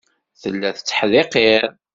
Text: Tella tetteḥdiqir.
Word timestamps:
Tella 0.41 0.69
tetteḥdiqir. 0.77 1.63